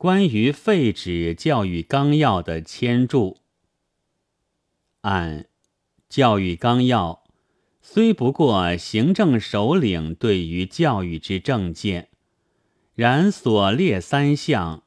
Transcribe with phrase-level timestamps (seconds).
[0.00, 3.36] 关于废止教育纲要的签注。
[5.02, 5.44] 按
[6.08, 7.22] 教育纲要，
[7.82, 12.08] 虽不过行政首领对于教育之政见，
[12.94, 14.84] 然所列三项，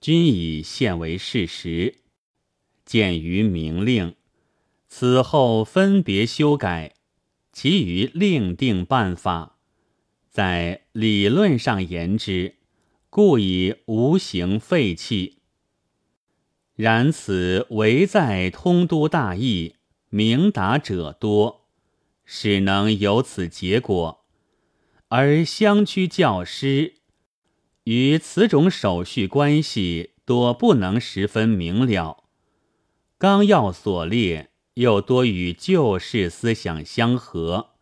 [0.00, 2.02] 均已现为事实，
[2.84, 4.14] 见于明令。
[4.86, 6.94] 此后分别修改，
[7.52, 9.58] 其余另定办法，
[10.30, 12.54] 在理论上言之。
[13.16, 15.38] 故以无形废弃。
[16.74, 19.76] 然此唯在通都大义，
[20.08, 21.68] 明达者多，
[22.24, 24.24] 使能有此结果；
[25.06, 26.94] 而乡区教师
[27.84, 32.24] 与此种手续关系多不能十分明了。
[33.16, 37.74] 纲要所列又多与旧式思想相合，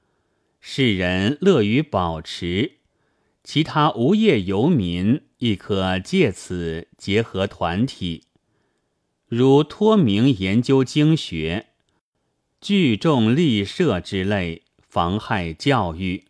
[0.60, 2.81] 世人乐于保持。
[3.44, 8.24] 其他无业游民亦可借此结合团体，
[9.26, 11.66] 如托名研究经学、
[12.60, 16.24] 聚众立社之类，妨害教育。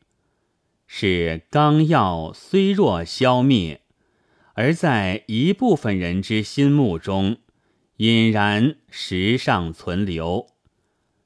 [0.87, 3.83] 使纲要虽若消灭，
[4.55, 7.39] 而在一部分人之心目中，
[7.97, 10.49] 隐然时尚存留。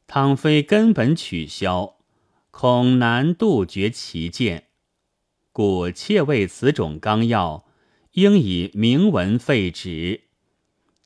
[0.07, 1.97] 倘非根本取消，
[2.51, 4.66] 恐难杜绝其见。
[5.57, 7.65] 故切为此种纲要，
[8.13, 10.25] 应以明文废止，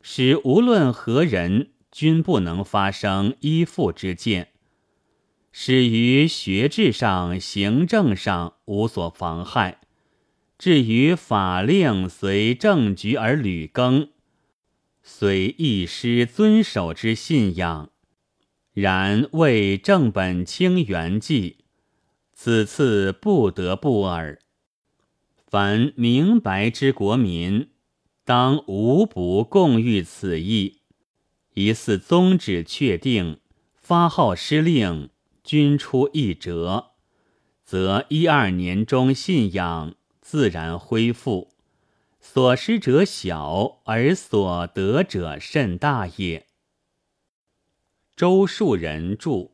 [0.03, 4.49] 使无论何人均不能发生依附之见，
[5.53, 9.83] 使于学制上、行政上无所妨害。
[10.59, 14.09] 至于法令随政局而履更，
[15.01, 17.91] 虽一师遵守之信仰，
[18.73, 21.59] 然为正本清源纪。
[22.43, 24.39] 此次不得不耳。
[25.47, 27.69] 凡明白之国民，
[28.25, 30.81] 当无不共御此意。
[31.53, 33.41] 疑似宗旨确定，
[33.75, 35.11] 发号施令，
[35.45, 36.93] 均出一辙，
[37.63, 41.53] 则一二年中信仰自然恢复，
[42.23, 46.47] 所失者小，而所得者甚大也。
[48.17, 49.50] 周树人著。